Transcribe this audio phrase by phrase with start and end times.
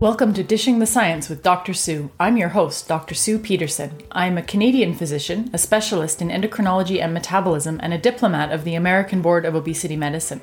[0.00, 1.74] Welcome to Dishing the Science with Dr.
[1.74, 2.10] Sue.
[2.18, 3.14] I'm your host, Dr.
[3.14, 3.98] Sue Pedersen.
[4.10, 8.74] I'm a Canadian physician, a specialist in endocrinology and metabolism, and a diplomat of the
[8.74, 10.40] American Board of Obesity Medicine.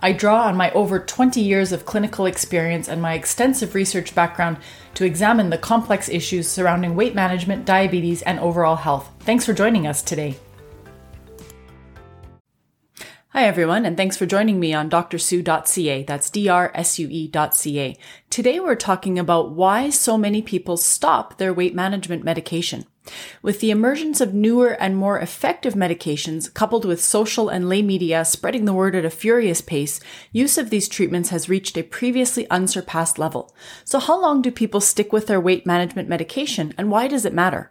[0.00, 4.56] I draw on my over 20 years of clinical experience and my extensive research background
[4.94, 9.08] to examine the complex issues surrounding weight management, diabetes, and overall health.
[9.20, 10.36] Thanks for joining us today.
[13.36, 16.04] Hi, everyone, and thanks for joining me on drsue.ca.
[16.04, 17.96] That's D-R-S-U-E.ca.
[18.30, 22.86] Today we're talking about why so many people stop their weight management medication.
[23.42, 28.24] With the emergence of newer and more effective medications, coupled with social and lay media
[28.24, 30.00] spreading the word at a furious pace,
[30.32, 33.54] use of these treatments has reached a previously unsurpassed level.
[33.84, 37.34] So how long do people stick with their weight management medication, and why does it
[37.34, 37.70] matter?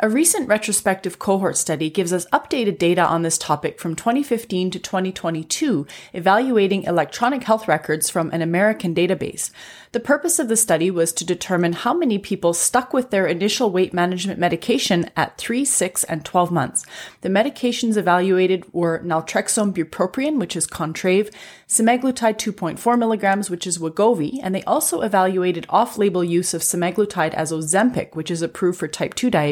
[0.00, 4.78] A recent retrospective cohort study gives us updated data on this topic from 2015 to
[4.78, 9.50] 2022, evaluating electronic health records from an American database.
[9.90, 13.72] The purpose of the study was to determine how many people stuck with their initial
[13.72, 16.86] weight management medication at 3, 6, and 12 months.
[17.22, 21.32] The medications evaluated were naltrexone bupropion, which is Contrave,
[21.66, 27.50] semaglutide 2.4 milligrams, which is Wegovy, and they also evaluated off-label use of semaglutide as
[27.50, 29.47] Ozempic, which is approved for type 2 diabetes,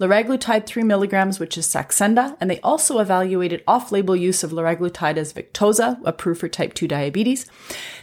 [0.00, 5.32] liraglutide 3 milligrams, which is Saxenda, and they also evaluated off-label use of liraglutide as
[5.32, 7.46] Victoza, approved for type 2 diabetes.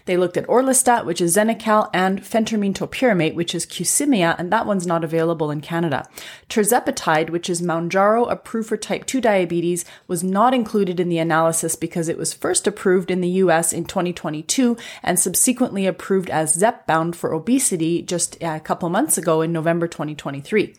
[0.06, 4.66] They looked at Orlistat, which is Xenical and phentermine topiramate, which is Qsymia, and that
[4.66, 6.08] one's not available in Canada.
[6.50, 11.75] Tirzepatide, which is Mounjaro, approved for type 2 diabetes, was not included in the analysis
[11.75, 17.16] because it was first approved in the US in 2022 and subsequently approved as Zepbound
[17.16, 20.75] for obesity just a couple months ago in November 2023.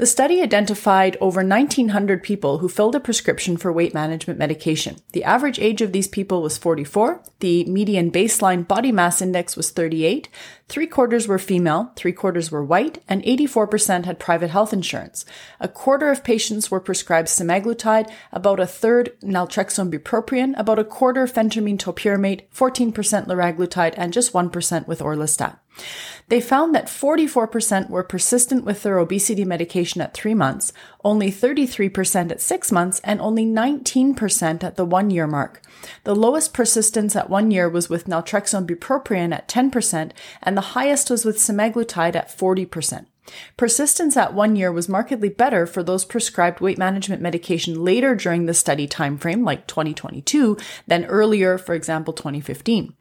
[0.00, 4.96] The study identified over 1,900 people who filled a prescription for weight management medication.
[5.12, 7.22] The average age of these people was 44.
[7.40, 10.30] The median baseline body mass index was 38.
[10.68, 15.26] Three quarters were female, three quarters were white, and 84% had private health insurance.
[15.60, 21.26] A quarter of patients were prescribed semaglutide, about a third naltrexone bupropion, about a quarter
[21.26, 22.92] phentermine topiramate, 14%
[23.26, 25.58] liraglutide, and just 1% with orlistat.
[26.28, 30.72] They found that 44% were persistent with their obesity medication at three months,
[31.04, 35.62] only 33% at six months, and only 19% at the one year mark.
[36.04, 41.10] The lowest persistence at one year was with naltrexone bupropion at 10%, and the highest
[41.10, 43.06] was with semaglutide at 40%.
[43.56, 48.46] Persistence at one year was markedly better for those prescribed weight management medication later during
[48.46, 52.94] the study timeframe, like 2022, than earlier, for example, 2015.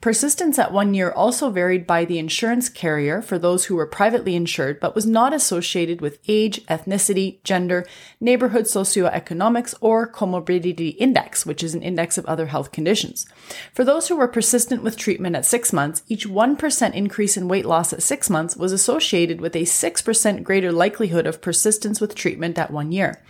[0.00, 4.34] Persistence at one year also varied by the insurance carrier for those who were privately
[4.34, 7.86] insured, but was not associated with age, ethnicity, gender,
[8.20, 13.26] neighborhood socioeconomics, or comorbidity index, which is an index of other health conditions.
[13.72, 17.66] For those who were persistent with treatment at six months, each 1% increase in weight
[17.66, 22.58] loss at six months was associated with a 6% greater likelihood of persistence with treatment
[22.58, 23.22] at one year.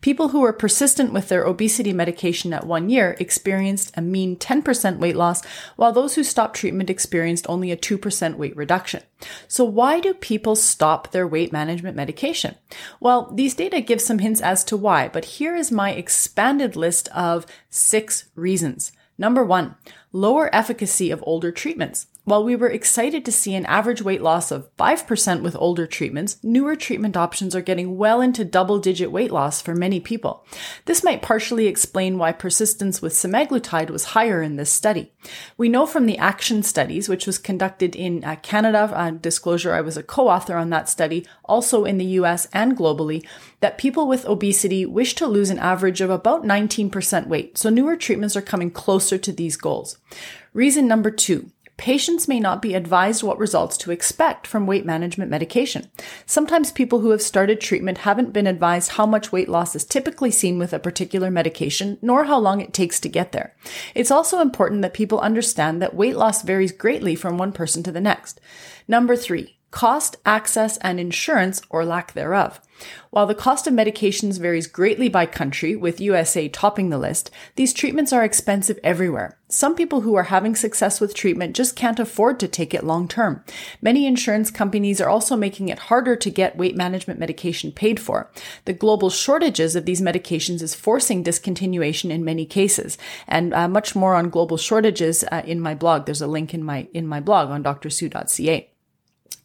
[0.00, 4.98] People who were persistent with their obesity medication at one year experienced a mean 10%
[4.98, 5.44] weight loss,
[5.76, 9.02] while those who stopped treatment experienced only a 2% weight reduction.
[9.48, 12.54] So why do people stop their weight management medication?
[13.00, 17.08] Well, these data give some hints as to why, but here is my expanded list
[17.08, 18.92] of six reasons.
[19.18, 19.74] Number one,
[20.12, 22.06] lower efficacy of older treatments.
[22.28, 26.36] While we were excited to see an average weight loss of 5% with older treatments,
[26.42, 30.44] newer treatment options are getting well into double digit weight loss for many people.
[30.84, 35.10] This might partially explain why persistence with semaglutide was higher in this study.
[35.56, 39.80] We know from the ACTION studies, which was conducted in uh, Canada, uh, disclosure, I
[39.80, 43.26] was a co-author on that study, also in the US and globally,
[43.60, 47.56] that people with obesity wish to lose an average of about 19% weight.
[47.56, 49.96] So newer treatments are coming closer to these goals.
[50.54, 55.30] Reason number two, patients may not be advised what results to expect from weight management
[55.30, 55.88] medication.
[56.26, 60.30] Sometimes people who have started treatment haven't been advised how much weight loss is typically
[60.30, 63.54] seen with a particular medication, nor how long it takes to get there.
[63.94, 67.92] It's also important that people understand that weight loss varies greatly from one person to
[67.92, 68.40] the next.
[68.88, 72.60] Number three, cost, access, and insurance or lack thereof.
[73.10, 77.72] While the cost of medications varies greatly by country, with USA topping the list, these
[77.72, 79.36] treatments are expensive everywhere.
[79.48, 83.08] Some people who are having success with treatment just can't afford to take it long
[83.08, 83.42] term.
[83.80, 88.30] Many insurance companies are also making it harder to get weight management medication paid for.
[88.66, 92.98] The global shortages of these medications is forcing discontinuation in many cases.
[93.26, 96.04] And uh, much more on global shortages uh, in my blog.
[96.06, 98.70] There's a link in my in my blog on drsue.ca.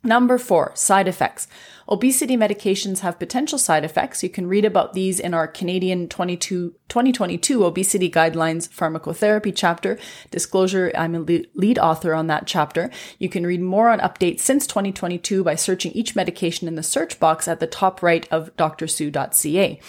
[0.03, 1.47] Number four, side effects.
[1.87, 4.21] Obesity medications have potential side effects.
[4.21, 9.97] You can read about these in our Canadian 22, 2022 Obesity Guidelines Pharmacotherapy chapter.
[10.29, 11.19] Disclosure, I'm a
[11.55, 12.89] lead author on that chapter.
[13.17, 17.19] You can read more on updates since 2022 by searching each medication in the search
[17.19, 19.79] box at the top right of drsue.ca.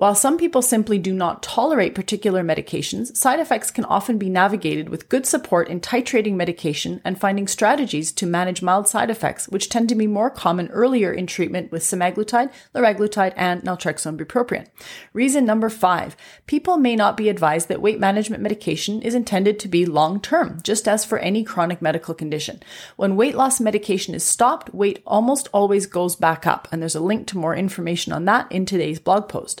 [0.00, 4.88] While some people simply do not tolerate particular medications, side effects can often be navigated
[4.88, 9.68] with good support in titrating medication and finding strategies to manage mild side effects, which
[9.68, 14.66] tend to be more common earlier in treatment with semaglutide, liraglutide, and naltrexone bupropion.
[15.12, 19.68] Reason number five, people may not be advised that weight management medication is intended to
[19.68, 22.62] be long term, just as for any chronic medical condition.
[22.96, 27.00] When weight loss medication is stopped, weight almost always goes back up, and there's a
[27.00, 29.60] link to more information on that in today's blog post.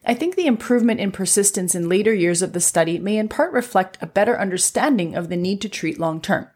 [0.03, 3.53] I think the improvement in persistence in later years of the study may in part
[3.53, 6.47] reflect a better understanding of the need to treat long term.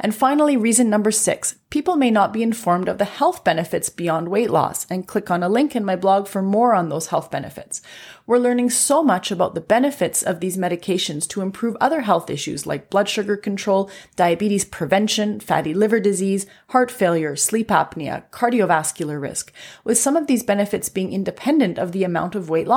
[0.00, 4.28] And finally, reason number six, people may not be informed of the health benefits beyond
[4.28, 7.30] weight loss and click on a link in my blog for more on those health
[7.30, 7.82] benefits.
[8.26, 12.64] We're learning so much about the benefits of these medications to improve other health issues
[12.64, 19.52] like blood sugar control, diabetes prevention, fatty liver disease, heart failure, sleep apnea, cardiovascular risk,
[19.82, 22.68] with some of these benefits being independent of the amount of weight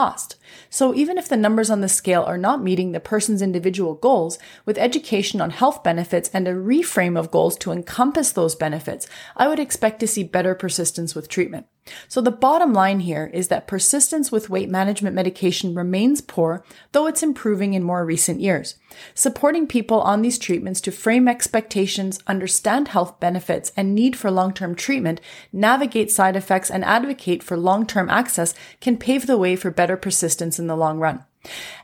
[0.70, 4.38] So even if the numbers on the scale are not meeting the person's individual goals,
[4.66, 9.48] with education on health benefits and a reframe of goals to encompass those benefits, I
[9.48, 11.68] would expect to see better persistence with treatment.
[12.08, 17.08] So the bottom line here is that persistence with weight management medication remains poor, though
[17.08, 18.76] it's improving in more recent years.
[19.14, 24.76] Supporting people on these treatments to frame expectations, understand health benefits and need for long-term
[24.76, 29.98] treatment, navigate side effects and advocate for long-term access can pave the way for better
[29.98, 31.24] persistence in the long run.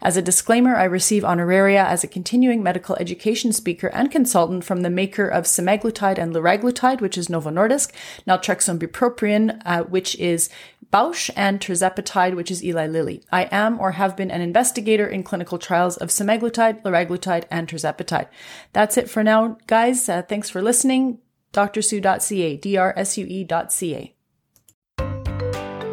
[0.01, 4.81] As a disclaimer, I receive honoraria as a continuing medical education speaker and consultant from
[4.81, 7.91] the maker of semaglutide and liraglutide, which is Novo Nordisk,
[8.27, 10.49] naltrexone bupropion, uh, which is
[10.91, 13.23] Bausch, and tirzepatide, which is Eli Lilly.
[13.31, 18.27] I am or have been an investigator in clinical trials of semaglutide, liraglutide, and tirzepatide.
[18.73, 20.07] That's it for now, guys.
[20.07, 21.19] Uh, thanks for listening.
[21.53, 24.15] drsue.ca, drsue.ca.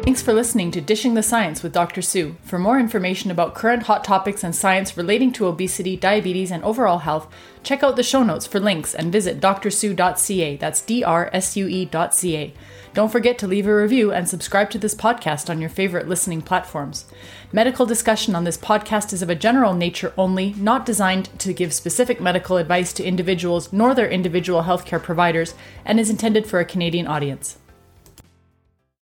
[0.03, 2.01] Thanks for listening to Dishing the Science with Dr.
[2.01, 2.35] Sue.
[2.41, 6.97] For more information about current hot topics and science relating to obesity, diabetes, and overall
[6.97, 7.31] health,
[7.61, 10.57] check out the show notes for links and visit drsue.ca.
[10.57, 12.53] That's D-R-S-U-E.ca.
[12.95, 16.41] Don't forget to leave a review and subscribe to this podcast on your favorite listening
[16.41, 17.05] platforms.
[17.53, 21.73] Medical discussion on this podcast is of a general nature only, not designed to give
[21.73, 25.53] specific medical advice to individuals nor their individual healthcare providers,
[25.85, 27.59] and is intended for a Canadian audience.